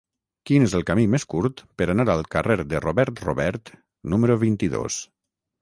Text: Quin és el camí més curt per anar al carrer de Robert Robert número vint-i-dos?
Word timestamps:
Quin 0.49 0.63
és 0.67 0.71
el 0.79 0.85
camí 0.87 1.03
més 1.15 1.25
curt 1.33 1.61
per 1.81 1.87
anar 1.95 2.07
al 2.15 2.25
carrer 2.37 2.57
de 2.73 2.83
Robert 2.87 3.23
Robert 3.29 3.73
número 4.15 4.43
vint-i-dos? 4.49 4.99